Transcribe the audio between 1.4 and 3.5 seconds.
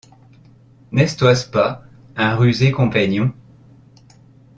pas un rusé compaignon?